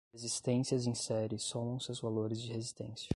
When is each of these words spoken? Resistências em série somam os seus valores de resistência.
Resistências 0.11 0.87
em 0.87 0.95
série 0.95 1.37
somam 1.37 1.75
os 1.75 1.85
seus 1.85 1.99
valores 1.99 2.41
de 2.41 2.51
resistência. 2.51 3.09